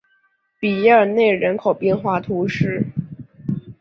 [0.59, 2.87] 比耶尔内人口变化图示